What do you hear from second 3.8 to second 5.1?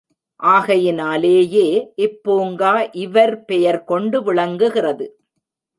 கொண்டு விளங்குகிறது.